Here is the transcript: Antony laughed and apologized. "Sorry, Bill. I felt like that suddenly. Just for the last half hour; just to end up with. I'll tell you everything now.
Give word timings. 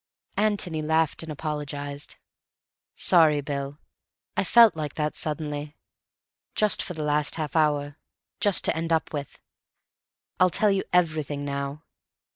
Antony 0.37 0.81
laughed 0.81 1.21
and 1.21 1.31
apologized. 1.31 2.15
"Sorry, 2.95 3.39
Bill. 3.39 3.77
I 4.35 4.43
felt 4.43 4.75
like 4.75 4.95
that 4.95 5.15
suddenly. 5.15 5.77
Just 6.55 6.81
for 6.81 6.95
the 6.95 7.03
last 7.03 7.35
half 7.35 7.55
hour; 7.55 7.99
just 8.39 8.65
to 8.65 8.75
end 8.75 8.91
up 8.91 9.13
with. 9.13 9.39
I'll 10.39 10.49
tell 10.49 10.71
you 10.71 10.81
everything 10.91 11.45
now. 11.45 11.83